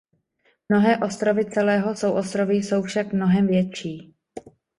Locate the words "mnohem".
3.13-3.47